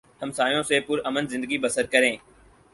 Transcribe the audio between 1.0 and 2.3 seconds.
امن زندگی بسر کریں